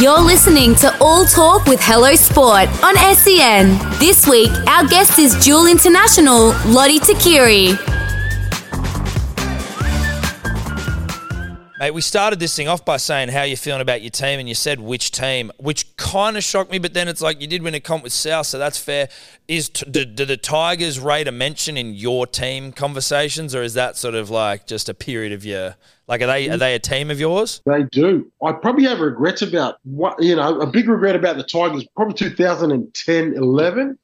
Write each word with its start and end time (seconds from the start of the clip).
You're 0.00 0.20
listening 0.20 0.74
to 0.76 0.94
All 1.00 1.24
Talk 1.24 1.64
with 1.66 1.80
Hello 1.80 2.14
Sport 2.14 2.68
on 2.82 2.94
SEN. 3.14 3.78
This 3.98 4.26
week, 4.26 4.50
our 4.66 4.86
guest 4.86 5.18
is 5.18 5.34
dual 5.44 5.66
international 5.66 6.48
Lote 6.66 7.00
Tuqiri. 7.00 7.78
Mate, 11.82 11.94
we 11.94 12.00
started 12.00 12.38
this 12.38 12.54
thing 12.54 12.68
off 12.68 12.84
by 12.84 12.96
saying 12.96 13.30
how 13.30 13.42
you're 13.42 13.56
feeling 13.56 13.80
about 13.80 14.02
your 14.02 14.10
team, 14.12 14.38
and 14.38 14.48
you 14.48 14.54
said 14.54 14.78
which 14.78 15.10
team, 15.10 15.50
which 15.58 15.96
kind 15.96 16.36
of 16.36 16.44
shocked 16.44 16.70
me. 16.70 16.78
But 16.78 16.94
then 16.94 17.08
it's 17.08 17.20
like 17.20 17.40
you 17.40 17.48
did 17.48 17.60
win 17.60 17.74
a 17.74 17.80
comp 17.80 18.04
with 18.04 18.12
South, 18.12 18.46
so 18.46 18.56
that's 18.56 18.78
fair. 18.78 19.08
Is 19.48 19.68
t- 19.68 19.90
do, 19.90 20.04
do 20.04 20.24
the 20.24 20.36
Tigers 20.36 21.00
rate 21.00 21.26
a 21.26 21.32
mention 21.32 21.76
in 21.76 21.92
your 21.92 22.28
team 22.28 22.70
conversations, 22.70 23.52
or 23.52 23.64
is 23.64 23.74
that 23.74 23.96
sort 23.96 24.14
of 24.14 24.30
like 24.30 24.68
just 24.68 24.88
a 24.88 24.94
period 24.94 25.32
of 25.32 25.44
your 25.44 25.74
like 26.06 26.22
are 26.22 26.28
they 26.28 26.48
are 26.50 26.56
they 26.56 26.76
a 26.76 26.78
team 26.78 27.10
of 27.10 27.18
yours? 27.18 27.60
They 27.66 27.82
do. 27.90 28.30
I 28.40 28.52
probably 28.52 28.84
have 28.84 29.00
regrets 29.00 29.42
about 29.42 29.78
what 29.82 30.22
you 30.22 30.36
know. 30.36 30.60
A 30.60 30.68
big 30.68 30.88
regret 30.88 31.16
about 31.16 31.36
the 31.36 31.42
Tigers, 31.42 31.84
probably 31.96 32.14
2010, 32.14 33.34
11. 33.34 33.98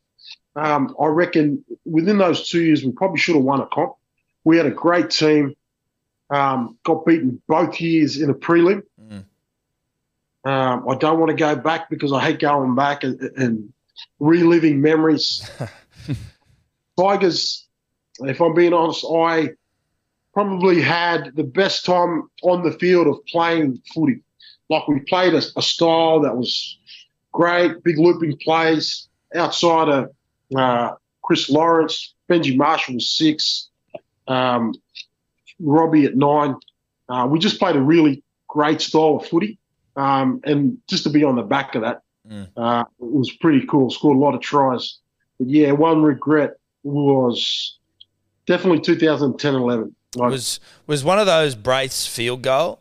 Um, 0.56 0.96
I 1.00 1.06
reckon 1.06 1.64
within 1.84 2.18
those 2.18 2.48
two 2.48 2.60
years, 2.60 2.82
we 2.82 2.90
probably 2.90 3.20
should 3.20 3.36
have 3.36 3.44
won 3.44 3.60
a 3.60 3.68
comp. 3.68 3.92
We 4.42 4.56
had 4.56 4.66
a 4.66 4.72
great 4.72 5.10
team. 5.10 5.54
Um, 6.30 6.76
got 6.84 7.06
beaten 7.06 7.40
both 7.48 7.80
years 7.80 8.20
in 8.20 8.28
a 8.28 8.34
prelim. 8.34 8.82
Mm. 9.00 9.24
Um, 10.44 10.88
I 10.88 10.94
don't 10.96 11.18
want 11.18 11.30
to 11.30 11.36
go 11.36 11.56
back 11.56 11.90
because 11.90 12.12
I 12.12 12.20
hate 12.20 12.38
going 12.38 12.74
back 12.74 13.02
and, 13.02 13.20
and 13.36 13.72
reliving 14.20 14.80
memories. 14.80 15.48
Tigers, 16.98 17.66
if 18.20 18.40
I'm 18.40 18.54
being 18.54 18.72
honest, 18.72 19.04
I 19.04 19.50
probably 20.34 20.80
had 20.80 21.34
the 21.34 21.44
best 21.44 21.84
time 21.84 22.30
on 22.42 22.62
the 22.62 22.72
field 22.78 23.06
of 23.06 23.24
playing 23.26 23.82
footy. 23.94 24.20
Like 24.68 24.86
we 24.86 25.00
played 25.00 25.34
a, 25.34 25.42
a 25.56 25.62
style 25.62 26.20
that 26.20 26.36
was 26.36 26.78
great, 27.32 27.82
big 27.82 27.98
looping 27.98 28.36
plays 28.38 29.08
outside 29.34 29.88
of 29.88 30.10
uh, 30.56 30.94
Chris 31.22 31.50
Lawrence, 31.50 32.14
Benji 32.28 32.56
Marshall 32.56 32.94
was 32.94 33.10
six. 33.10 33.68
Um, 34.26 34.74
Robbie 35.60 36.04
at 36.04 36.16
nine. 36.16 36.56
Uh, 37.08 37.26
we 37.30 37.38
just 37.38 37.58
played 37.58 37.76
a 37.76 37.80
really 37.82 38.22
great 38.48 38.80
style 38.80 39.16
of 39.16 39.26
footy. 39.26 39.58
Um, 39.96 40.40
and 40.44 40.78
just 40.88 41.04
to 41.04 41.10
be 41.10 41.24
on 41.24 41.36
the 41.36 41.42
back 41.42 41.74
of 41.74 41.82
that, 41.82 42.02
Mm. 42.28 42.46
uh, 42.56 42.84
it 43.00 43.10
was 43.12 43.30
pretty 43.40 43.64
cool. 43.66 43.90
Scored 43.90 44.16
a 44.16 44.20
lot 44.20 44.34
of 44.34 44.40
tries. 44.42 44.98
But 45.38 45.48
yeah, 45.48 45.72
one 45.72 46.02
regret 46.02 46.56
was 46.82 47.78
definitely 48.46 48.80
2010 48.80 49.54
11. 49.54 49.94
Like, 50.16 50.30
Was 50.32 50.60
was 50.86 51.04
one 51.04 51.18
of 51.18 51.26
those 51.26 51.54
Braith's 51.54 52.06
field 52.06 52.42
goal? 52.42 52.80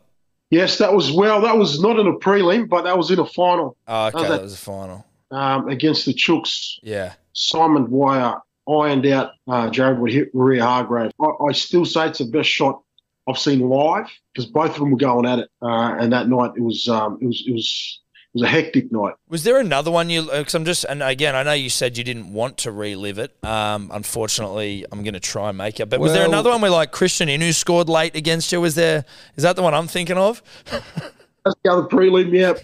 yes, 0.50 0.78
that 0.78 0.92
was, 0.94 1.12
well, 1.12 1.40
that 1.42 1.56
was 1.58 1.80
not 1.80 1.98
in 1.98 2.06
a 2.06 2.12
prelim, 2.14 2.68
but 2.68 2.82
that 2.82 2.96
was 2.96 3.10
in 3.10 3.18
a 3.18 3.26
final 3.26 3.76
Oh, 3.86 4.06
okay, 4.08 4.22
that- 4.22 4.28
that 4.28 4.42
was 4.42 4.54
a 4.54 4.56
final. 4.56 5.04
um, 5.30 5.68
against 5.68 6.06
the 6.06 6.14
Chooks. 6.14 6.74
Yeah, 6.82 7.14
Simon 7.32 7.84
Dwyer 7.84 8.40
ironed 8.68 9.06
out 9.06 9.32
uh, 9.46 9.70
Jared 9.70 9.98
would 9.98 10.12
hit 10.12 10.34
Waerea-Hargreaves. 10.34 11.12
I, 11.20 11.26
I 11.48 11.52
still 11.52 11.84
say 11.84 12.08
it's 12.08 12.18
the 12.18 12.26
best 12.26 12.48
shot 12.48 12.82
I've 13.28 13.38
seen 13.38 13.60
live 13.60 14.10
because 14.32 14.50
both 14.50 14.70
of 14.70 14.78
them 14.78 14.90
were 14.90 14.98
going 14.98 15.26
at 15.26 15.38
it. 15.40 15.50
Uh, 15.60 15.96
and 15.98 16.12
that 16.12 16.28
night 16.28 16.52
it 16.56 16.62
was 16.62 16.88
um, 16.88 17.18
it 17.20 17.26
was 17.26 17.44
it 17.46 17.52
was 17.52 18.00
it 18.34 18.40
was 18.40 18.42
a 18.42 18.48
hectic 18.48 18.92
night. 18.92 19.14
Was 19.28 19.44
there 19.44 19.58
another 19.58 19.90
one 19.90 20.10
you? 20.10 20.22
Because 20.30 20.54
I'm 20.54 20.66
just, 20.66 20.84
and 20.84 21.02
again, 21.02 21.34
I 21.34 21.42
know 21.42 21.54
you 21.54 21.70
said 21.70 21.96
you 21.96 22.04
didn't 22.04 22.32
want 22.32 22.58
to 22.58 22.72
relive 22.72 23.18
it. 23.18 23.34
Um, 23.42 23.90
unfortunately, 23.92 24.84
I'm 24.92 25.02
going 25.02 25.14
to 25.14 25.20
try 25.20 25.48
and 25.48 25.56
make 25.56 25.80
it. 25.80 25.88
But 25.88 26.00
was 26.00 26.12
there 26.12 26.26
another 26.26 26.50
one 26.50 26.60
where 26.60 26.70
like 26.70 26.92
Krisnan 26.92 27.34
Inu 27.34 27.54
scored 27.54 27.88
late 27.88 28.14
against 28.14 28.52
you? 28.52 28.60
Was 28.60 28.74
there? 28.74 29.04
Is 29.36 29.44
that 29.44 29.56
the 29.56 29.62
one 29.62 29.74
I'm 29.74 29.88
thinking 29.88 30.18
of? 30.18 30.42
That's 31.48 31.60
the 31.62 31.72
other 31.72 31.88
prelim. 31.88 32.32
Yeah. 32.32 32.54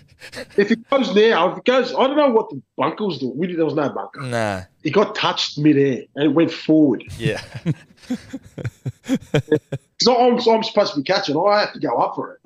If 0.56 0.70
it 0.70 0.88
goes 0.90 1.14
now, 1.14 1.52
if 1.52 1.58
it 1.58 1.64
goes, 1.64 1.94
I 1.94 2.06
don't 2.06 2.16
know 2.16 2.30
what 2.30 2.50
the 2.50 2.60
bunker 2.76 3.06
was 3.06 3.18
doing. 3.18 3.36
We 3.36 3.46
did, 3.46 3.58
there 3.58 3.64
was 3.64 3.74
no 3.74 3.88
bunker. 3.88 4.20
Nah. 4.20 4.62
He 4.82 4.90
got 4.90 5.14
touched 5.14 5.58
midair 5.58 6.02
and 6.16 6.24
it 6.24 6.34
went 6.34 6.50
forward. 6.50 7.04
Yeah. 7.18 7.42
So 10.04 10.14
I'm, 10.18 10.38
so 10.38 10.54
I'm 10.54 10.62
supposed 10.62 10.92
to 10.92 11.00
be 11.00 11.04
catching. 11.04 11.34
I 11.34 11.60
have 11.60 11.72
to 11.72 11.80
go 11.80 11.96
up 11.96 12.14
for 12.14 12.34
it. 12.34 12.40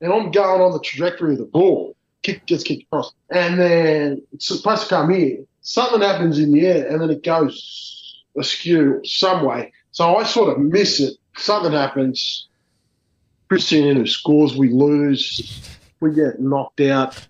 And 0.00 0.10
I'm 0.10 0.30
going 0.30 0.62
on 0.62 0.72
the 0.72 0.80
trajectory 0.80 1.32
of 1.32 1.38
the 1.38 1.44
ball. 1.44 1.94
Kick 2.22 2.46
gets 2.46 2.64
kicked 2.64 2.84
across. 2.84 3.12
And 3.30 3.58
then 3.58 4.22
it's 4.32 4.46
supposed 4.46 4.84
to 4.84 4.88
come 4.88 5.10
here. 5.12 5.44
Something 5.60 6.00
happens 6.00 6.38
in 6.38 6.52
the 6.52 6.66
air 6.66 6.88
and 6.88 7.00
then 7.00 7.10
it 7.10 7.22
goes 7.22 8.24
askew 8.38 9.02
some 9.04 9.44
way. 9.44 9.72
So 9.92 10.16
I 10.16 10.24
sort 10.24 10.56
of 10.56 10.58
miss 10.58 11.00
it. 11.00 11.18
Something 11.36 11.72
happens. 11.72 12.48
Krisnan 13.50 13.96
Inu 13.96 14.08
scores. 14.08 14.56
We 14.56 14.70
lose. 14.70 15.68
We 16.00 16.12
get 16.12 16.40
knocked 16.40 16.80
out 16.80 17.26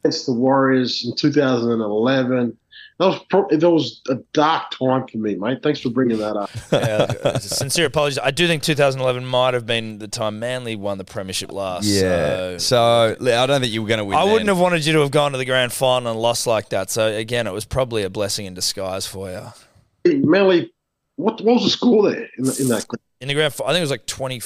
against 0.00 0.26
the 0.26 0.32
Warriors 0.32 1.04
in 1.04 1.14
2011. 1.14 2.56
That 2.98 3.06
was 3.06 3.22
pro- 3.28 3.48
that 3.50 3.70
was 3.70 4.00
a 4.08 4.14
dark 4.32 4.70
time 4.70 5.06
for 5.06 5.18
me, 5.18 5.34
mate. 5.34 5.58
Thanks 5.62 5.80
for 5.80 5.90
bringing 5.90 6.16
that 6.18 6.34
up. 6.34 6.50
yeah 6.72 7.12
uh, 7.24 7.38
sincere 7.38 7.86
apologies. 7.86 8.18
I 8.18 8.30
do 8.30 8.46
think 8.46 8.62
2011 8.62 9.26
might 9.26 9.52
have 9.52 9.66
been 9.66 9.98
the 9.98 10.08
time 10.08 10.38
Manly 10.38 10.76
won 10.76 10.96
the 10.96 11.04
premiership 11.04 11.52
last. 11.52 11.84
Yeah. 11.84 12.56
So. 12.56 12.58
So, 12.58 13.16
I 13.20 13.46
don't 13.46 13.60
think 13.60 13.72
you 13.72 13.82
were 13.82 13.88
going 13.88 13.98
to 13.98 14.04
win. 14.04 14.16
I 14.16 14.24
wouldn't 14.24 14.48
have 14.48 14.58
wanted 14.58 14.86
you 14.86 14.94
to 14.94 15.00
have 15.00 15.10
gone 15.10 15.32
to 15.32 15.38
the 15.38 15.44
grand 15.44 15.72
final 15.72 16.10
and 16.10 16.20
lost 16.20 16.46
like 16.46 16.70
that. 16.70 16.90
So 16.90 17.06
again, 17.06 17.46
it 17.46 17.52
was 17.52 17.64
probably 17.64 18.02
a 18.02 18.10
blessing 18.10 18.46
in 18.46 18.54
disguise 18.54 19.06
for 19.06 19.30
you. 19.30 20.20
Manly, 20.26 20.72
what, 21.16 21.40
what 21.42 21.54
was 21.54 21.64
the 21.64 21.70
score 21.70 22.10
there 22.10 22.28
in, 22.38 22.44
the, 22.44 22.56
in 22.60 22.68
that? 22.68 22.86
In 23.20 23.28
the 23.28 23.34
grand, 23.34 23.52
fi- 23.54 23.64
I 23.64 23.68
think 23.68 23.78
it 23.78 23.82
was 23.82 23.90
like 23.90 24.06
20, 24.06 24.40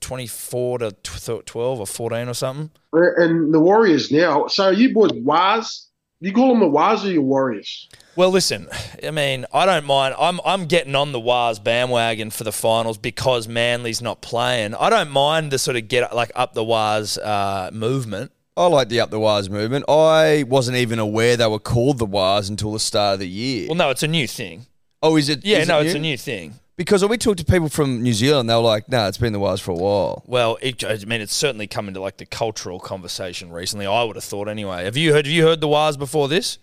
24 0.00 0.78
to 0.78 0.92
12 0.92 1.80
or 1.80 1.86
14 1.86 2.28
or 2.28 2.34
something. 2.34 2.70
And 2.92 3.52
the 3.52 3.60
Warriors 3.60 4.10
now. 4.10 4.46
So 4.46 4.70
you 4.70 4.92
boys, 4.92 5.12
Waz, 5.14 5.88
you 6.20 6.32
call 6.32 6.48
them 6.48 6.60
the 6.60 6.68
Waz 6.68 7.04
or 7.04 7.12
your 7.12 7.22
Warriors? 7.22 7.88
Well, 8.16 8.30
listen, 8.30 8.68
I 9.04 9.10
mean, 9.10 9.46
I 9.52 9.66
don't 9.66 9.84
mind. 9.84 10.14
I'm 10.18 10.40
I'm 10.44 10.66
getting 10.66 10.94
on 10.94 11.12
the 11.12 11.20
Wars 11.20 11.58
bandwagon 11.58 12.30
for 12.30 12.44
the 12.44 12.52
finals 12.52 12.98
because 12.98 13.46
Manly's 13.46 14.02
not 14.02 14.20
playing. 14.20 14.74
I 14.74 14.90
don't 14.90 15.10
mind 15.10 15.52
the 15.52 15.58
sort 15.58 15.76
of 15.76 15.88
get 15.88 16.14
like 16.14 16.32
up 16.34 16.54
the 16.54 16.64
Wars 16.64 17.18
uh, 17.18 17.70
movement. 17.72 18.32
I 18.58 18.66
like 18.66 18.88
the 18.88 18.98
up 18.98 19.10
the 19.10 19.20
wires 19.20 19.48
movement. 19.48 19.84
I 19.88 20.44
wasn't 20.48 20.78
even 20.78 20.98
aware 20.98 21.36
they 21.36 21.46
were 21.46 21.60
called 21.60 21.98
the 21.98 22.06
wires 22.06 22.48
until 22.48 22.72
the 22.72 22.80
start 22.80 23.14
of 23.14 23.20
the 23.20 23.28
year. 23.28 23.68
Well, 23.68 23.76
no, 23.76 23.90
it's 23.90 24.02
a 24.02 24.08
new 24.08 24.26
thing. 24.26 24.66
oh, 25.00 25.16
is 25.16 25.28
it? 25.28 25.44
Yeah, 25.44 25.58
is 25.58 25.68
no, 25.68 25.78
it 25.78 25.86
it's 25.86 25.94
a 25.94 26.00
new 26.00 26.16
thing. 26.16 26.54
Because 26.78 27.02
when 27.02 27.10
we 27.10 27.18
talked 27.18 27.40
to 27.40 27.44
people 27.44 27.68
from 27.68 28.02
New 28.02 28.12
Zealand, 28.12 28.48
they 28.48 28.54
were 28.54 28.60
like, 28.60 28.88
"No, 28.88 29.08
it's 29.08 29.18
been 29.18 29.32
the 29.32 29.40
wires 29.40 29.60
for 29.60 29.72
a 29.72 29.74
while." 29.74 30.22
Well, 30.26 30.58
it, 30.62 30.84
I 30.84 30.96
mean, 31.06 31.20
it's 31.20 31.34
certainly 31.34 31.66
come 31.66 31.88
into 31.88 32.00
like 32.00 32.18
the 32.18 32.24
cultural 32.24 32.78
conversation 32.78 33.50
recently. 33.50 33.84
I 33.84 34.04
would 34.04 34.14
have 34.14 34.24
thought 34.24 34.46
anyway. 34.46 34.84
Have 34.84 34.96
you 34.96 35.12
heard? 35.12 35.26
Have 35.26 35.34
you 35.34 35.42
heard 35.42 35.60
the 35.60 35.66
Wars 35.66 35.96
before 35.96 36.28
this? 36.28 36.58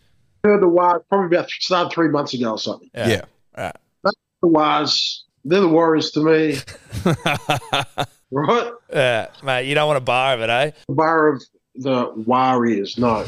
Heard 0.45 0.61
the 0.61 0.69
Waz 0.69 1.01
probably 1.09 1.35
about 1.35 1.49
started 1.49 1.93
three 1.93 2.07
months 2.07 2.33
ago 2.33 2.51
or 2.51 2.57
something. 2.57 2.89
Yeah. 2.95 3.25
Right. 3.57 3.75
The 4.41 4.47
Waz, 4.47 5.25
they're 5.43 5.59
the 5.59 5.67
Warriors 5.67 6.11
to 6.11 6.21
me, 6.21 6.59
right? 8.31 8.71
Yeah, 8.93 9.27
mate, 9.43 9.67
you 9.67 9.75
don't 9.75 9.87
want 9.87 9.97
a 9.97 10.01
bar 10.01 10.35
of 10.35 10.41
it, 10.41 10.49
eh? 10.49 10.71
The 10.87 10.93
bar 10.93 11.27
of 11.33 11.43
the 11.75 12.13
Warriors, 12.15 12.97
no. 12.97 13.25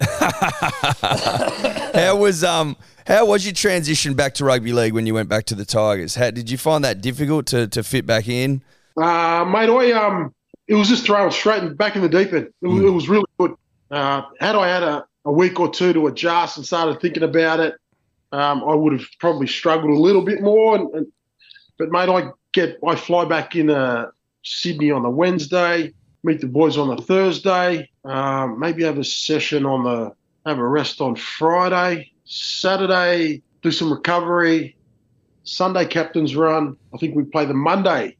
How 1.94 2.16
was 2.16 2.42
um? 2.44 2.76
How 3.06 3.26
was 3.26 3.44
your 3.44 3.54
transition 3.54 4.14
back 4.14 4.34
to 4.34 4.44
rugby 4.44 4.72
league 4.72 4.92
when 4.92 5.06
you 5.06 5.14
went 5.14 5.28
back 5.28 5.44
to 5.46 5.54
the 5.54 5.64
Tigers? 5.64 6.14
How, 6.14 6.30
did 6.30 6.48
you 6.48 6.56
find 6.56 6.84
that 6.84 7.00
difficult 7.00 7.46
to, 7.46 7.66
to 7.66 7.82
fit 7.82 8.06
back 8.06 8.28
in? 8.28 8.62
Uh, 8.96 9.44
mate, 9.44 9.68
I 9.68 9.92
um, 9.92 10.32
it 10.68 10.74
was 10.74 10.88
just 10.88 11.04
thrown 11.04 11.30
straight 11.30 11.76
back 11.76 11.96
in 11.96 12.02
the 12.02 12.08
deep 12.08 12.32
end. 12.32 12.52
It, 12.62 12.66
was 12.66 12.82
it 12.82 12.90
was 12.90 13.08
really 13.08 13.24
good. 13.38 13.54
Uh, 13.90 14.22
had 14.40 14.54
I 14.54 14.68
had 14.68 14.82
a, 14.82 15.04
a 15.24 15.32
week 15.32 15.58
or 15.58 15.70
two 15.70 15.92
to 15.92 16.06
adjust 16.06 16.56
and 16.56 16.66
started 16.66 17.00
thinking 17.00 17.24
about 17.24 17.60
it, 17.60 17.74
um, 18.32 18.62
I 18.64 18.74
would 18.74 18.92
have 18.92 19.06
probably 19.18 19.46
struggled 19.46 19.90
a 19.90 20.00
little 20.00 20.22
bit 20.22 20.40
more. 20.40 20.76
And, 20.76 20.94
and 20.94 21.06
but 21.78 21.90
mate, 21.90 22.08
I 22.08 22.30
get 22.52 22.78
I 22.86 22.94
fly 22.94 23.24
back 23.24 23.56
in 23.56 23.68
uh, 23.68 24.10
Sydney 24.44 24.90
on 24.90 25.02
the 25.02 25.10
Wednesday, 25.10 25.92
meet 26.22 26.40
the 26.40 26.46
boys 26.46 26.78
on 26.78 26.94
the 26.94 27.02
Thursday, 27.02 27.90
um, 28.04 28.58
maybe 28.58 28.84
have 28.84 28.98
a 28.98 29.04
session 29.04 29.66
on 29.66 29.84
the 29.84 30.12
have 30.46 30.58
a 30.58 30.66
rest 30.66 31.00
on 31.00 31.16
Friday, 31.16 32.12
Saturday, 32.24 33.42
do 33.62 33.70
some 33.70 33.92
recovery. 33.92 34.76
Sunday 35.44 35.84
captain's 35.86 36.36
run. 36.36 36.76
I 36.94 36.98
think 36.98 37.16
we 37.16 37.24
play 37.24 37.44
the 37.44 37.54
Monday 37.54 38.16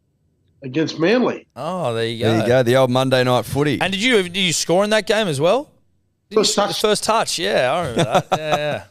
against 0.64 0.98
Manly. 0.98 1.46
Oh, 1.54 1.94
there 1.94 2.06
you 2.06 2.18
go. 2.22 2.32
There 2.32 2.42
you 2.42 2.46
go. 2.48 2.62
The 2.62 2.76
old 2.76 2.90
Monday 2.90 3.22
night 3.22 3.44
footy. 3.44 3.80
And 3.80 3.92
did 3.92 4.02
you 4.02 4.22
did 4.24 4.36
you 4.36 4.52
score 4.52 4.82
in 4.84 4.90
that 4.90 5.06
game 5.06 5.28
as 5.28 5.40
well? 5.40 5.70
Did 6.30 6.36
First 6.36 6.56
you, 6.56 6.62
touch. 6.62 6.80
First 6.80 7.04
touch. 7.04 7.38
Yeah, 7.38 7.72
I 7.72 7.80
remember 7.80 8.04
that. 8.04 8.26
Yeah, 8.38 8.56
yeah. 8.56 8.84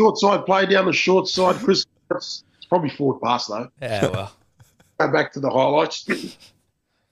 Short 0.00 0.18
side 0.18 0.46
play 0.46 0.66
down 0.66 0.86
the 0.86 0.92
short 0.92 1.28
side. 1.28 1.56
Chris, 1.56 1.86
it's 2.10 2.44
probably 2.68 2.90
forward 2.90 3.20
pass 3.22 3.46
though. 3.46 3.68
Yeah, 3.80 4.08
well. 4.08 4.32
Go 4.98 5.10
back 5.12 5.32
to 5.32 5.40
the 5.40 5.50
highlights. 5.50 6.06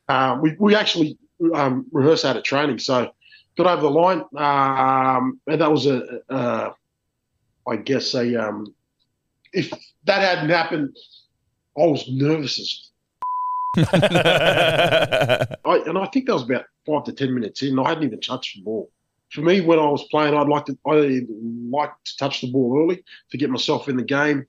uh, 0.09 0.39
we 0.43 0.57
we 0.59 0.75
actually 0.75 1.17
um, 1.55 1.87
rehearsed 1.93 2.25
out 2.25 2.37
of 2.37 2.43
training, 2.43 2.79
so 2.79 3.11
got 3.57 3.67
over 3.67 3.83
the 3.83 3.91
line, 3.91 4.25
um, 4.37 5.41
and 5.47 5.61
that 5.61 5.71
was 5.71 5.87
a, 5.87 6.21
uh, 6.29 6.73
I 7.69 7.77
guess 7.77 8.15
a 8.15 8.49
um, 8.49 8.75
if 9.53 9.71
that 10.05 10.23
hadn't 10.23 10.51
happened, 10.51 10.97
I 11.77 11.87
was 11.87 12.09
nervous 12.09 12.59
as 12.59 12.91
I, 13.77 15.83
and 15.87 15.97
I 15.97 16.07
think 16.07 16.27
that 16.27 16.35
was 16.35 16.43
about 16.43 16.65
five 16.87 17.05
to 17.05 17.13
ten 17.13 17.35
minutes 17.35 17.63
in. 17.63 17.79
I 17.79 17.89
hadn't 17.89 18.05
even 18.05 18.21
touched 18.21 18.57
the 18.57 18.63
ball. 18.63 18.91
For 19.31 19.43
me, 19.43 19.61
when 19.61 19.79
I 19.79 19.87
was 19.87 20.03
playing, 20.11 20.35
I'd 20.35 20.49
like 20.49 20.67
to 20.67 20.79
I 20.87 21.25
like 21.71 21.93
to 22.05 22.17
touch 22.17 22.41
the 22.41 22.51
ball 22.51 22.83
early 22.83 23.05
to 23.31 23.39
get 23.39 23.51
myself 23.51 23.89
in 23.89 23.97
the 23.97 24.05
game, 24.05 24.47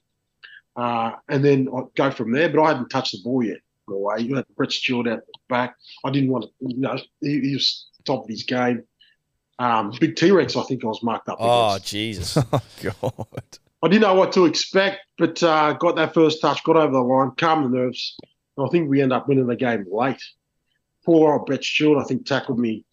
uh, 0.76 1.12
and 1.30 1.46
then 1.46 1.68
I'd 1.76 1.94
go 1.96 2.10
from 2.10 2.32
there. 2.32 2.50
But 2.50 2.64
I 2.64 2.68
hadn't 2.70 2.90
touched 2.90 3.12
the 3.12 3.22
ball 3.24 3.44
yet. 3.44 3.60
No 3.88 3.98
way. 3.98 4.22
You 4.22 4.38
had 4.38 4.46
Brett 4.56 4.72
Stewart 4.72 5.08
out 5.08 5.20
the 5.20 5.40
back. 5.50 5.76
I 6.04 6.10
didn't 6.10 6.32
want 6.32 6.46
to. 6.46 6.52
You 6.62 6.78
know, 6.78 6.98
he, 7.20 7.42
he 7.42 7.54
was 7.54 7.90
top 8.06 8.24
of 8.24 8.30
his 8.30 8.44
game. 8.44 8.84
Um, 9.62 9.94
Big 10.00 10.16
T 10.16 10.32
Rex, 10.32 10.56
I 10.56 10.64
think 10.64 10.84
I 10.84 10.88
was 10.88 11.04
marked 11.04 11.30
up. 11.30 11.38
oh, 11.40 11.74
against. 11.74 11.88
Jesus. 11.88 12.38
oh 12.54 12.62
God. 12.82 13.60
I 13.84 13.88
didn't 13.88 14.02
know 14.02 14.16
what 14.16 14.32
to 14.34 14.46
expect, 14.46 15.02
but 15.18 15.42
uh, 15.44 15.74
got 15.74 15.96
that 15.98 16.14
first 16.16 16.42
touch, 16.42 16.64
got 16.64 16.78
over 16.78 16.92
the 16.92 17.00
line, 17.00 17.32
calmed 17.38 17.66
the 17.66 17.78
nerves. 17.78 18.16
And 18.58 18.66
I 18.66 18.70
think 18.70 18.90
we 18.90 19.02
end 19.02 19.14
up 19.14 19.28
winning 19.28 19.46
the 19.46 19.56
game 19.56 19.86
late. 19.92 20.22
Poor 21.06 21.34
old 21.34 21.46
Brett 21.46 21.64
Stewart, 21.64 22.04
I 22.04 22.08
think, 22.08 22.26
tackled 22.26 22.60
me 22.60 22.86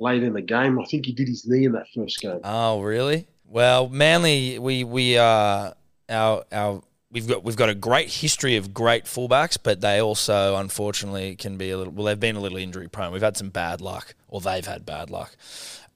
late 0.00 0.22
in 0.24 0.32
the 0.32 0.42
game. 0.42 0.80
I 0.80 0.84
think 0.86 1.06
he 1.06 1.12
did 1.12 1.28
his 1.28 1.46
knee 1.46 1.66
in 1.66 1.72
that 1.72 1.86
first 1.94 2.20
game. 2.20 2.40
Oh, 2.42 2.80
really? 2.82 3.28
Well, 3.44 3.88
Manly, 3.88 4.58
we 4.58 4.84
we 4.84 5.16
uh 5.16 5.72
our 6.08 6.44
our 6.52 6.82
we've 7.10 7.26
got 7.26 7.44
we've 7.44 7.56
got 7.56 7.68
a 7.68 7.74
great 7.74 8.10
history 8.10 8.56
of 8.56 8.74
great 8.74 9.04
fullbacks, 9.04 9.56
but 9.60 9.80
they 9.80 10.00
also 10.00 10.56
unfortunately 10.56 11.34
can 11.36 11.56
be 11.56 11.70
a 11.70 11.78
little. 11.78 11.92
Well, 11.92 12.04
they've 12.04 12.20
been 12.20 12.36
a 12.36 12.40
little 12.40 12.58
injury 12.58 12.88
prone. 12.88 13.12
We've 13.12 13.22
had 13.22 13.36
some 13.36 13.48
bad 13.48 13.80
luck, 13.80 14.14
or 14.28 14.40
they've 14.40 14.66
had 14.66 14.84
bad 14.84 15.10
luck. 15.10 15.36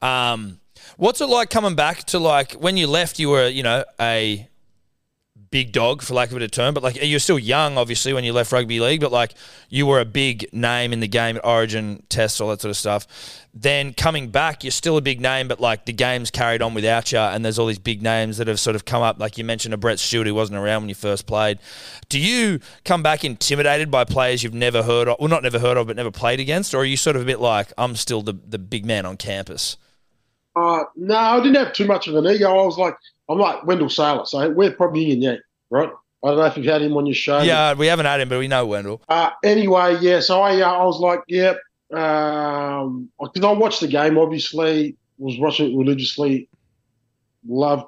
Um, 0.02 0.60
what's 0.96 1.20
it 1.20 1.26
like 1.26 1.48
coming 1.48 1.74
back 1.74 2.04
to 2.06 2.18
like 2.18 2.52
when 2.54 2.76
you 2.76 2.86
left? 2.86 3.18
You 3.18 3.30
were 3.30 3.48
you 3.48 3.62
know 3.62 3.84
a 4.00 4.48
big 5.52 5.70
dog 5.70 6.02
for 6.02 6.14
lack 6.14 6.32
of 6.32 6.36
a 6.38 6.48
term, 6.48 6.74
but 6.74 6.82
like 6.82 6.96
you're 7.00 7.20
still 7.20 7.38
young, 7.38 7.78
obviously, 7.78 8.12
when 8.12 8.24
you 8.24 8.32
left 8.32 8.50
rugby 8.50 8.80
league, 8.80 9.00
but 9.00 9.12
like 9.12 9.34
you 9.68 9.86
were 9.86 10.00
a 10.00 10.04
big 10.04 10.48
name 10.52 10.92
in 10.92 10.98
the 10.98 11.06
game 11.06 11.38
Origin, 11.44 12.02
Tests, 12.08 12.40
all 12.40 12.48
that 12.48 12.60
sort 12.60 12.70
of 12.70 12.76
stuff. 12.76 13.06
Then 13.54 13.92
coming 13.92 14.30
back, 14.30 14.64
you're 14.64 14.70
still 14.70 14.96
a 14.96 15.02
big 15.02 15.20
name, 15.20 15.46
but 15.46 15.60
like 15.60 15.84
the 15.84 15.92
game's 15.92 16.30
carried 16.30 16.62
on 16.62 16.74
without 16.74 17.12
you, 17.12 17.18
and 17.18 17.44
there's 17.44 17.58
all 17.58 17.66
these 17.66 17.78
big 17.78 18.02
names 18.02 18.38
that 18.38 18.48
have 18.48 18.58
sort 18.58 18.74
of 18.74 18.84
come 18.84 19.02
up. 19.02 19.20
Like 19.20 19.38
you 19.38 19.44
mentioned, 19.44 19.74
a 19.74 19.76
Brett 19.76 20.00
Stewart 20.00 20.26
who 20.26 20.34
wasn't 20.34 20.58
around 20.58 20.82
when 20.82 20.88
you 20.88 20.94
first 20.96 21.26
played. 21.26 21.58
Do 22.08 22.18
you 22.18 22.58
come 22.84 23.02
back 23.02 23.22
intimidated 23.22 23.90
by 23.90 24.04
players 24.04 24.42
you've 24.42 24.54
never 24.54 24.82
heard 24.82 25.06
of? 25.06 25.18
Well, 25.20 25.28
not 25.28 25.44
never 25.44 25.60
heard 25.60 25.76
of, 25.76 25.86
but 25.86 25.96
never 25.96 26.10
played 26.10 26.40
against, 26.40 26.74
or 26.74 26.78
are 26.78 26.84
you 26.84 26.96
sort 26.96 27.14
of 27.14 27.22
a 27.22 27.26
bit 27.26 27.40
like 27.40 27.72
I'm 27.78 27.94
still 27.94 28.22
the 28.22 28.32
the 28.32 28.58
big 28.58 28.84
man 28.86 29.06
on 29.06 29.16
campus? 29.16 29.76
Uh, 30.54 30.84
no, 30.96 31.16
I 31.16 31.40
didn't 31.40 31.56
have 31.56 31.72
too 31.72 31.86
much 31.86 32.08
of 32.08 32.14
an 32.14 32.26
ego. 32.26 32.48
I 32.48 32.64
was 32.64 32.78
like, 32.78 32.96
I'm 33.28 33.38
like 33.38 33.64
Wendell 33.64 33.88
Sailor, 33.88 34.26
so 34.26 34.50
we're 34.50 34.72
probably 34.72 35.12
in 35.12 35.22
yet, 35.22 35.40
right? 35.70 35.90
I 36.24 36.28
don't 36.28 36.38
know 36.38 36.44
if 36.44 36.56
you've 36.56 36.66
had 36.66 36.82
him 36.82 36.96
on 36.96 37.06
your 37.06 37.14
show. 37.14 37.40
Yeah, 37.40 37.74
we 37.74 37.86
haven't 37.86 38.06
had 38.06 38.20
him, 38.20 38.28
but 38.28 38.38
we 38.38 38.48
know 38.48 38.66
Wendell. 38.66 39.02
Uh, 39.08 39.30
anyway, 39.42 39.98
yeah. 40.00 40.20
So 40.20 40.40
I, 40.40 40.60
uh, 40.60 40.70
I 40.70 40.84
was 40.84 41.00
like, 41.00 41.20
yep, 41.26 41.58
um, 41.92 43.10
because 43.20 43.44
I 43.44 43.52
watched 43.52 43.80
the 43.80 43.88
game. 43.88 44.18
Obviously, 44.18 44.96
was 45.18 45.38
watching 45.38 45.72
it 45.72 45.76
religiously. 45.76 46.48
Loved 47.46 47.86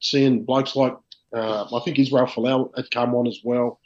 seeing 0.00 0.44
blokes 0.44 0.74
like 0.74 0.96
uh, 1.34 1.64
I 1.74 1.80
think 1.84 1.98
Israel 1.98 2.26
Folau 2.26 2.74
had 2.76 2.90
come 2.90 3.14
on 3.14 3.26
as 3.26 3.40
well. 3.44 3.80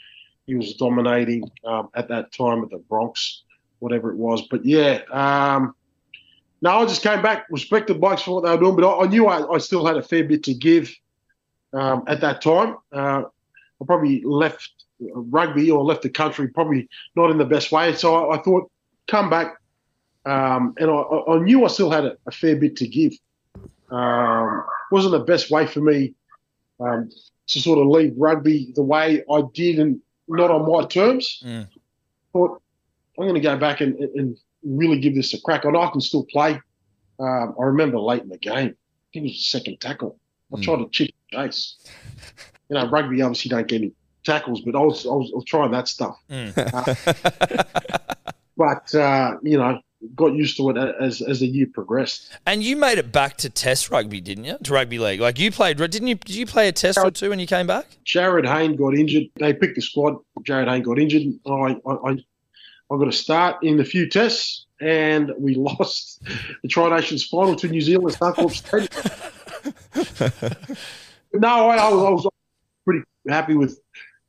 He 0.46 0.54
was 0.54 0.74
dominating 0.74 1.50
um, 1.64 1.88
at 1.94 2.08
that 2.08 2.32
time 2.32 2.62
at 2.62 2.70
the 2.70 2.78
Bronx, 2.78 3.42
whatever 3.78 4.10
it 4.10 4.16
was. 4.16 4.42
But 4.48 4.64
yeah, 4.64 5.00
um, 5.10 5.74
no, 6.62 6.70
I 6.70 6.86
just 6.86 7.02
came 7.02 7.22
back, 7.22 7.46
respected 7.50 8.00
blokes 8.00 8.22
for 8.22 8.34
what 8.34 8.44
they 8.44 8.50
were 8.50 8.58
doing, 8.58 8.76
but 8.76 8.86
I, 8.86 9.04
I 9.04 9.06
knew 9.06 9.26
I, 9.26 9.54
I 9.54 9.58
still 9.58 9.86
had 9.86 9.96
a 9.96 10.02
fair 10.02 10.24
bit 10.24 10.42
to 10.44 10.54
give 10.54 10.94
um, 11.72 12.04
at 12.06 12.20
that 12.20 12.42
time. 12.42 12.76
Uh, 12.92 13.22
I 13.80 13.84
probably 13.86 14.22
left 14.24 14.70
rugby 15.00 15.70
or 15.70 15.82
left 15.82 16.02
the 16.02 16.10
country 16.10 16.48
probably 16.48 16.88
not 17.16 17.30
in 17.30 17.38
the 17.38 17.44
best 17.44 17.72
way. 17.72 17.94
So 17.94 18.14
I, 18.14 18.36
I 18.36 18.42
thought, 18.42 18.70
come 19.08 19.30
back, 19.30 19.56
um, 20.26 20.74
and 20.78 20.90
I, 20.90 21.02
I 21.28 21.38
knew 21.38 21.64
I 21.64 21.68
still 21.68 21.90
had 21.90 22.04
a, 22.04 22.16
a 22.26 22.30
fair 22.30 22.56
bit 22.56 22.76
to 22.76 22.86
give. 22.86 23.14
Um, 23.90 24.64
wasn't 24.92 25.12
the 25.12 25.20
best 25.20 25.50
way 25.50 25.66
for 25.66 25.80
me 25.80 26.14
um, 26.78 27.10
to 27.48 27.60
sort 27.60 27.78
of 27.78 27.86
leave 27.86 28.14
rugby 28.16 28.72
the 28.74 28.82
way 28.82 29.24
I 29.30 29.42
did, 29.54 29.78
and 29.78 30.00
not 30.28 30.50
on 30.50 30.70
my 30.70 30.86
terms. 30.86 31.42
Mm. 31.44 31.68
Thought 32.32 32.62
I'm 33.18 33.24
going 33.24 33.34
to 33.34 33.40
go 33.40 33.56
back 33.56 33.80
and, 33.80 33.98
and 33.98 34.36
really 34.64 34.98
give 35.00 35.14
this 35.14 35.32
a 35.34 35.40
crack. 35.40 35.64
I 35.66 35.70
know 35.70 35.80
I 35.82 35.90
can 35.90 36.00
still 36.00 36.24
play. 36.24 36.60
Um, 37.18 37.54
I 37.60 37.64
remember 37.64 37.98
late 37.98 38.22
in 38.22 38.28
the 38.28 38.38
game, 38.38 38.52
I 38.54 39.08
think 39.12 39.14
it 39.14 39.22
was 39.22 39.32
the 39.32 39.42
second 39.58 39.80
tackle. 39.80 40.18
I 40.52 40.56
Mm. 40.56 40.62
tried 40.62 40.76
to 40.78 40.88
chip 40.90 41.10
and 41.32 41.46
chase. 41.52 41.76
You 42.68 42.76
know, 42.76 42.88
rugby 42.88 43.22
obviously 43.22 43.48
don't 43.50 43.66
get 43.68 43.82
any 43.82 43.92
tackles, 44.24 44.60
but 44.62 44.74
I 44.74 44.80
was, 44.80 45.06
I 45.06 45.10
was, 45.10 45.30
I 45.32 45.36
was 45.36 45.44
trying 45.44 45.70
that 45.72 45.88
stuff. 45.88 46.16
But, 48.56 48.94
uh, 48.94 49.36
you 49.42 49.56
know, 49.56 49.80
got 50.14 50.34
used 50.34 50.56
to 50.58 50.70
it 50.70 50.76
as, 50.76 51.22
as 51.22 51.40
the 51.40 51.46
year 51.46 51.66
progressed. 51.72 52.30
And 52.46 52.62
you 52.62 52.76
made 52.76 52.98
it 52.98 53.10
back 53.10 53.36
to 53.38 53.48
Test 53.50 53.90
rugby, 53.90 54.20
didn't 54.20 54.44
you? 54.44 54.58
To 54.64 54.72
rugby 54.74 54.98
league, 54.98 55.20
like 55.20 55.38
you 55.38 55.50
played, 55.50 55.78
didn't 55.78 56.08
you? 56.08 56.14
Did 56.16 56.36
you 56.36 56.46
play 56.46 56.68
a 56.68 56.72
Test 56.72 56.98
or 56.98 57.10
two 57.10 57.30
when 57.30 57.38
you 57.38 57.46
came 57.46 57.66
back? 57.66 57.86
Jarryd 58.04 58.46
Hayne 58.46 58.76
got 58.76 58.94
injured. 58.94 59.24
They 59.38 59.54
picked 59.54 59.76
the 59.76 59.82
squad. 59.82 60.16
Jarryd 60.40 60.68
Hayne 60.68 60.82
got 60.82 60.98
injured. 60.98 61.34
I, 61.46 61.76
I, 61.86 62.24
I, 62.90 62.94
I 62.94 62.98
got 62.98 63.04
to 63.04 63.12
start 63.12 63.62
in 63.62 63.80
a 63.80 63.84
few 63.84 64.08
tests, 64.08 64.66
and 64.80 65.32
we 65.38 65.54
lost 65.56 66.22
the 66.62 66.68
Tri 66.68 66.88
Nations 66.96 67.24
final 67.24 67.56
to 67.56 67.68
New 67.68 67.80
Zealand 67.80 68.16
Suncorp 68.16 68.52
Stadium. 68.52 68.88
no, 71.34 71.68
I, 71.68 71.76
I, 71.76 71.90
was, 71.90 72.04
I 72.04 72.10
was 72.10 72.26
pretty 72.84 73.04
happy 73.28 73.54
with 73.54 73.80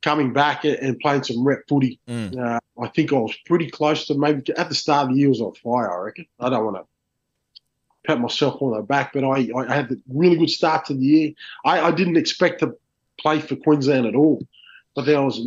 coming 0.02 0.32
back 0.32 0.64
and 0.64 0.98
playing 0.98 1.24
some 1.24 1.46
rep 1.46 1.60
footy. 1.68 2.00
Mm. 2.08 2.38
Uh, 2.38 2.60
I 2.80 2.88
think 2.88 3.12
I 3.12 3.16
was 3.16 3.36
pretty 3.46 3.70
close 3.70 4.06
to 4.06 4.14
maybe 4.14 4.52
at 4.56 4.68
the 4.68 4.74
start 4.74 5.08
of 5.08 5.14
the 5.14 5.20
year 5.20 5.28
I 5.28 5.30
was 5.30 5.40
on 5.40 5.54
fire. 5.54 5.92
I 5.92 5.96
reckon. 6.04 6.26
I 6.40 6.50
don't 6.50 6.64
want 6.64 6.76
to 6.76 6.84
pat 8.06 8.20
myself 8.20 8.60
on 8.60 8.72
the 8.72 8.82
back, 8.82 9.12
but 9.12 9.24
I, 9.24 9.48
I 9.56 9.74
had 9.74 9.92
a 9.92 9.96
really 10.08 10.36
good 10.36 10.50
start 10.50 10.86
to 10.86 10.94
the 10.94 11.04
year. 11.04 11.32
I, 11.64 11.80
I 11.80 11.90
didn't 11.92 12.16
expect 12.16 12.60
to 12.60 12.76
play 13.18 13.40
for 13.40 13.54
Queensland 13.56 14.06
at 14.06 14.16
all, 14.16 14.44
but 14.96 15.06
then 15.06 15.16
I 15.16 15.20
was, 15.20 15.40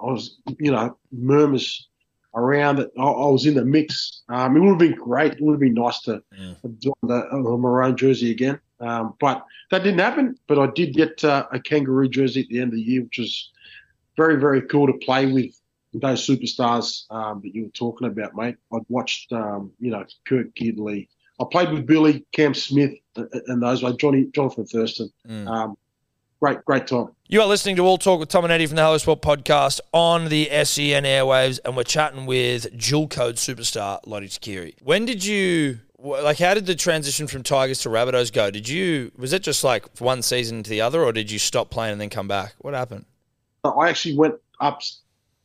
I 0.00 0.06
was, 0.06 0.38
you 0.58 0.72
know, 0.72 0.96
murmurs 1.12 1.88
around 2.34 2.78
it. 2.78 2.90
I, 2.98 3.02
I 3.02 3.28
was 3.28 3.46
in 3.46 3.54
the 3.54 3.64
mix. 3.64 4.22
Um, 4.28 4.56
it 4.56 4.60
would 4.60 4.68
have 4.70 4.78
been 4.78 4.94
great. 4.94 5.32
It 5.32 5.40
would 5.42 5.52
have 5.52 5.60
been 5.60 5.74
nice 5.74 6.00
to 6.02 6.22
Mm. 6.38 6.56
have 6.62 6.80
done 6.80 6.92
the, 7.02 7.56
maroon 7.58 7.96
jersey 7.96 8.30
again, 8.30 8.60
um, 8.80 9.14
but 9.20 9.44
that 9.70 9.82
didn't 9.82 10.00
happen. 10.00 10.36
But 10.46 10.58
I 10.58 10.66
did 10.68 10.94
get 10.94 11.22
uh, 11.24 11.46
a 11.52 11.58
kangaroo 11.60 12.08
jersey 12.08 12.42
at 12.42 12.48
the 12.48 12.60
end 12.60 12.72
of 12.72 12.76
the 12.76 12.82
year, 12.82 13.02
which 13.02 13.18
was 13.18 13.50
very, 14.16 14.36
very 14.36 14.62
cool 14.62 14.86
to 14.86 14.94
play 15.04 15.26
with 15.26 15.50
those 15.92 16.24
superstars 16.26 17.10
um, 17.10 17.40
that 17.42 17.54
you 17.54 17.64
were 17.64 17.70
talking 17.70 18.06
about, 18.06 18.36
mate. 18.36 18.56
I'd 18.72 18.82
watched, 18.88 19.32
um, 19.32 19.72
you 19.80 19.90
know, 19.90 20.04
Kurt 20.26 20.54
Gidley. 20.54 21.08
I 21.40 21.44
played 21.50 21.72
with 21.72 21.86
Billy, 21.86 22.24
Cam 22.32 22.54
Smith, 22.54 22.92
uh, 23.16 23.24
and 23.46 23.62
those, 23.62 23.82
like 23.82 23.96
Johnny, 23.96 24.26
Jonathan 24.32 24.66
Thurston. 24.66 25.10
Mm. 25.28 25.76
Great, 26.40 26.64
great 26.64 26.86
time. 26.86 27.08
You 27.28 27.42
are 27.42 27.46
listening 27.46 27.76
to 27.76 27.82
All 27.82 27.98
Talk 27.98 28.18
with 28.18 28.30
Tom 28.30 28.44
and 28.44 28.52
Eddy 28.52 28.64
from 28.64 28.76
the 28.76 28.82
Hello 28.82 28.96
Sport 28.96 29.20
podcast 29.20 29.78
on 29.92 30.30
the 30.30 30.48
SEN 30.64 31.04
airwaves, 31.04 31.60
and 31.66 31.76
we're 31.76 31.82
chatting 31.82 32.24
with 32.24 32.78
dual 32.78 33.08
code 33.08 33.34
superstar 33.34 34.00
Lote 34.06 34.22
Tuqiri. 34.22 34.74
When 34.82 35.04
did 35.04 35.22
you 35.22 35.80
like? 35.98 36.38
How 36.38 36.54
did 36.54 36.64
the 36.64 36.74
transition 36.74 37.26
from 37.26 37.42
Tigers 37.42 37.80
to 37.80 37.90
Rabbitohs 37.90 38.32
go? 38.32 38.50
Did 38.50 38.70
you 38.70 39.12
was 39.18 39.34
it 39.34 39.42
just 39.42 39.62
like 39.62 40.00
one 40.00 40.22
season 40.22 40.62
to 40.62 40.70
the 40.70 40.80
other, 40.80 41.04
or 41.04 41.12
did 41.12 41.30
you 41.30 41.38
stop 41.38 41.68
playing 41.68 41.92
and 41.92 42.00
then 42.00 42.08
come 42.08 42.26
back? 42.26 42.54
What 42.60 42.72
happened? 42.72 43.04
I 43.62 43.90
actually 43.90 44.16
went 44.16 44.36
up 44.60 44.80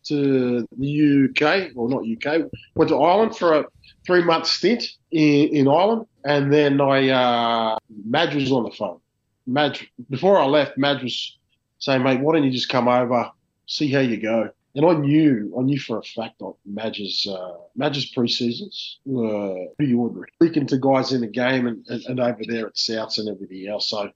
to 0.06 0.66
the 0.78 1.30
UK, 1.30 1.76
or 1.76 1.90
not 1.90 2.04
UK, 2.04 2.50
went 2.76 2.88
to 2.88 3.02
Ireland 3.02 3.36
for 3.36 3.54
a 3.54 3.66
three 4.06 4.24
month 4.24 4.48
stint 4.48 4.92
in, 5.12 5.50
in 5.50 5.68
Ireland, 5.68 6.06
and 6.24 6.54
then 6.54 6.80
I 6.80 7.10
uh, 7.10 7.78
Madge 8.06 8.36
was 8.36 8.54
on 8.54 8.64
the 8.64 8.72
phone. 8.72 9.02
Madge 9.48 9.92
before 10.10 10.38
I 10.40 10.46
left, 10.46 10.78
Madge 10.78 11.04
was 11.04 11.38
saying, 11.80 12.04
"Mate, 12.04 12.20
why 12.22 12.34
don't 12.34 12.44
you 12.44 12.52
just 12.52 12.70
come 12.70 12.88
over, 12.88 13.30
see 13.68 13.92
how 13.92 14.00
you 14.00 14.18
go?" 14.18 14.50
And 14.78 14.86
I 14.86 14.94
knew, 14.94 15.56
I 15.58 15.62
knew 15.62 15.80
for 15.80 16.00
a 16.00 16.04
fact 16.04 16.40
that 16.40 16.54
Madge's 16.66 17.26
uh, 17.30 17.54
Madge's 17.76 18.08
pre-seasons 18.08 19.00
were 19.06 19.68
pretty 19.78 19.94
ordinary. 19.94 20.30
Speaking 20.36 20.66
to 20.68 20.78
guys 20.78 21.14
in 21.14 21.22
the 21.22 21.28
game 21.28 21.66
and, 21.68 21.86
and, 21.88 22.04
and 22.06 22.20
over 22.20 22.42
there 22.46 22.68
at 22.68 22.76
Souths 22.76 23.18
and 23.18 23.30
everything 23.30 23.68
else, 23.70 23.90
so 23.90 24.10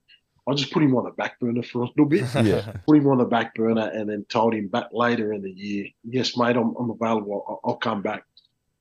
I 0.47 0.53
just 0.55 0.71
put 0.73 0.83
him 0.83 0.95
on 0.97 1.05
the 1.05 1.11
back 1.11 1.39
burner 1.39 1.63
for 1.63 1.83
a 1.83 1.85
little 1.85 2.05
bit. 2.05 2.25
Yeah. 2.43 2.73
put 2.85 2.97
him 2.97 3.07
on 3.07 3.19
the 3.19 3.25
back 3.25 3.53
burner 3.55 3.87
and 3.93 4.09
then 4.09 4.25
told 4.29 4.53
him 4.53 4.67
back 4.67 4.87
later 4.91 5.31
in 5.31 5.43
the 5.43 5.51
year, 5.51 5.87
yes, 6.03 6.35
mate, 6.35 6.55
I'm, 6.57 6.75
I'm 6.77 6.89
available. 6.89 7.45
I'll, 7.47 7.59
I'll 7.63 7.77
come 7.77 8.01
back. 8.01 8.23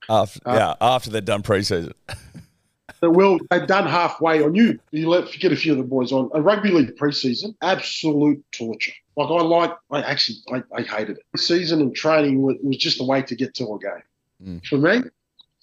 After, 0.09 0.41
Uh, 0.49 0.55
yeah, 0.55 0.75
after 0.81 1.11
they're 1.11 1.21
done 1.21 1.43
preseason. 1.43 1.93
But, 3.01 3.13
well, 3.13 3.39
they've 3.51 3.67
done 3.67 3.87
halfway 3.87 4.43
on 4.43 4.55
you. 4.55 4.79
You 4.91 5.09
let 5.09 5.31
forget 5.31 5.53
a 5.53 5.57
few 5.57 5.73
of 5.73 5.79
the 5.79 5.85
boys 5.85 6.13
on 6.13 6.31
a 6.35 6.41
rugby 6.41 6.71
league 6.71 6.97
preseason. 6.97 7.55
Absolute 7.63 8.45
torture. 8.53 8.93
Like 9.17 9.31
I 9.31 9.43
like, 9.43 9.73
I 9.91 10.03
actually, 10.03 10.39
I, 10.53 10.63
I 10.77 10.83
hated 10.83 11.19
it. 11.19 11.41
Season 11.41 11.81
and 11.81 11.95
training 11.95 12.43
was, 12.43 12.57
was 12.63 12.77
just 12.77 13.01
a 13.01 13.05
way 13.05 13.23
to 13.23 13.35
get 13.35 13.55
to 13.55 13.65
a 13.65 13.79
game. 13.79 14.03
Mm. 14.45 14.67
For 14.67 14.79
me, 14.79 15.03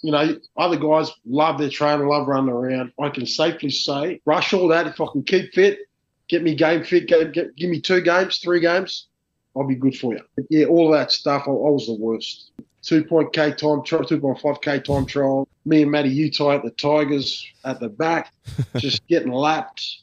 you 0.01 0.11
know, 0.11 0.37
other 0.57 0.77
guys 0.77 1.11
love 1.25 1.57
their 1.57 1.69
training, 1.69 2.07
love 2.07 2.27
running 2.27 2.49
around. 2.49 2.91
I 2.99 3.09
can 3.09 3.25
safely 3.25 3.69
say, 3.69 4.21
rush 4.25 4.53
all 4.53 4.67
that. 4.67 4.87
If 4.87 5.01
I 5.01 5.05
can 5.11 5.23
keep 5.23 5.53
fit, 5.53 5.79
get 6.27 6.43
me 6.43 6.53
game 6.55 6.83
fit, 6.83 7.07
get, 7.07 7.31
get, 7.31 7.55
give 7.55 7.69
me 7.69 7.81
two 7.81 8.01
games, 8.01 8.37
three 8.37 8.59
games, 8.59 9.07
I'll 9.55 9.67
be 9.67 9.75
good 9.75 9.97
for 9.97 10.13
you. 10.13 10.21
But 10.35 10.45
yeah, 10.49 10.65
all 10.65 10.91
that 10.91 11.11
stuff, 11.11 11.43
I, 11.47 11.51
I 11.51 11.53
was 11.53 11.87
the 11.87 11.93
worst. 11.93 12.51
Two 12.81 13.03
point 13.03 13.33
K 13.33 13.51
time 13.51 13.83
trial, 13.83 14.03
two 14.05 14.19
point 14.19 14.39
five 14.39 14.61
K 14.61 14.79
time 14.79 15.05
trial. 15.05 15.47
Me 15.65 15.81
and 15.81 15.91
Matty 15.91 16.15
Utai 16.29 16.57
at 16.57 16.63
the 16.63 16.71
Tigers 16.71 17.45
at 17.63 17.79
the 17.79 17.89
back, 17.89 18.31
just 18.77 19.07
getting 19.07 19.31
lapped. 19.31 19.97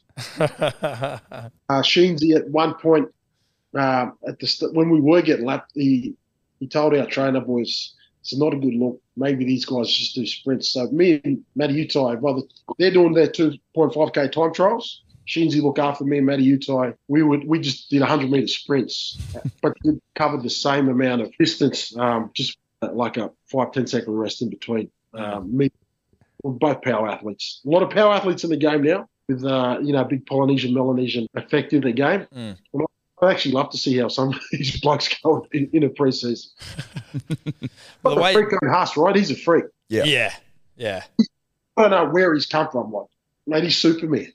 Uh, 1.69 1.81
Sheensy 1.81 2.35
at 2.35 2.47
one 2.49 2.73
point 2.75 3.09
um, 3.75 4.17
at 4.27 4.39
the 4.39 4.47
st- 4.47 4.73
when 4.73 4.89
we 4.89 4.99
were 4.99 5.21
getting 5.21 5.45
lapped, 5.45 5.71
he 5.73 6.15
he 6.59 6.67
told 6.67 6.93
our 6.93 7.05
trainer 7.05 7.41
boys, 7.41 7.93
"It's 8.21 8.35
not 8.35 8.53
a 8.53 8.57
good 8.57 8.75
look. 8.75 9.01
Maybe 9.17 9.45
these 9.45 9.65
guys 9.65 9.91
just 9.91 10.15
do 10.15 10.25
sprints." 10.25 10.69
So 10.69 10.87
me 10.91 11.21
and 11.23 11.43
Matty 11.55 11.85
Utai, 11.85 12.19
brother, 12.19 12.41
they're 12.77 12.91
doing 12.91 13.13
their 13.13 13.27
two 13.27 13.53
point 13.73 13.93
five 13.93 14.13
K 14.13 14.27
time 14.27 14.53
trials. 14.53 15.01
Sheensy 15.27 15.61
look 15.61 15.79
after 15.79 16.03
me 16.03 16.17
and 16.17 16.25
Matty 16.25 16.45
Utai. 16.57 16.95
We 17.07 17.23
would 17.23 17.47
we 17.47 17.59
just 17.59 17.89
did 17.89 18.01
100 18.01 18.29
meter 18.29 18.47
sprints, 18.47 19.17
but 19.61 19.73
we 19.83 19.99
covered 20.15 20.43
the 20.43 20.49
same 20.49 20.89
amount 20.89 21.21
of 21.21 21.31
distance, 21.39 21.95
um, 21.97 22.31
just 22.33 22.57
like 22.81 23.17
a 23.17 23.31
five 23.47 23.71
ten 23.71 23.87
second 23.87 24.13
rest 24.13 24.41
in 24.41 24.49
between. 24.49 24.91
Um, 25.13 25.55
me, 25.55 25.71
we're 26.43 26.51
both 26.51 26.81
power 26.81 27.07
athletes. 27.09 27.61
A 27.65 27.69
lot 27.69 27.83
of 27.83 27.89
power 27.89 28.13
athletes 28.13 28.43
in 28.43 28.49
the 28.49 28.57
game 28.57 28.81
now, 28.83 29.07
with 29.29 29.45
uh, 29.45 29.79
you 29.81 29.93
know 29.93 30.03
big 30.03 30.25
Polynesian, 30.25 30.73
Melanesian 30.73 31.27
effect 31.35 31.71
in 31.73 31.81
the 31.81 31.91
game. 31.93 32.27
Mm. 32.35 32.57
I- 32.75 32.83
I'd 33.21 33.31
actually 33.31 33.53
love 33.53 33.69
to 33.69 33.77
see 33.77 33.97
how 33.99 34.09
some 34.09 34.29
of 34.33 34.39
these 34.51 34.81
blokes 34.81 35.07
go 35.23 35.47
in, 35.53 35.69
in 35.71 35.83
a 35.83 35.89
preseason. 35.89 36.47
Well, 37.23 37.53
the 37.53 37.69
But 38.03 38.17
way- 38.17 38.33
the 38.33 38.39
freak 38.39 38.53
on 38.61 38.69
Haas, 38.69 38.97
right? 38.97 39.15
He's 39.15 39.31
a 39.31 39.35
freak. 39.35 39.65
Yeah. 39.87 40.03
yeah, 40.03 40.33
yeah. 40.75 41.03
I 41.77 41.81
don't 41.83 41.91
know 41.91 42.09
where 42.09 42.33
he's 42.33 42.45
come 42.47 42.69
from, 42.69 42.91
like, 42.91 43.07
mate, 43.47 43.63
he's 43.63 43.77
Superman. 43.77 44.33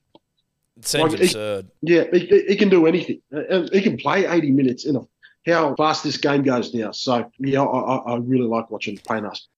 It 0.78 0.86
seems 0.86 1.12
Like, 1.12 1.22
he- 1.22 1.38
uh, 1.38 1.62
Yeah, 1.82 2.04
he, 2.12 2.44
he- 2.48 2.56
can 2.56 2.68
do 2.68 2.86
anything. 2.86 3.20
Uh, 3.34 3.40
uh, 3.40 3.68
he 3.72 3.80
can 3.82 3.96
play 3.96 4.26
80 4.26 4.50
minutes 4.52 4.84
in 4.86 4.96
a 4.96 5.00
how 5.46 5.74
fast 5.76 6.04
this 6.04 6.18
game 6.18 6.42
goes 6.42 6.74
now. 6.74 6.90
So, 6.92 7.30
yeah, 7.38 7.62
I, 7.62 7.78
I, 7.78 7.96
I 8.12 8.16
really 8.18 8.46
like 8.46 8.70
watching 8.70 8.98
Payne 9.08 9.24
Haas. 9.24 9.48